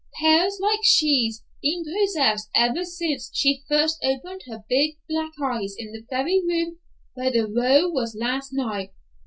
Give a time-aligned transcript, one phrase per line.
[0.19, 5.91] 'Pears like she's been possessed ever since she first opened her big black eyes in
[5.91, 6.79] the very room
[7.13, 8.93] where the row was last night.